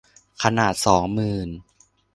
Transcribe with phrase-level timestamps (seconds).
[0.43, 1.49] ขนาดสองหมื่น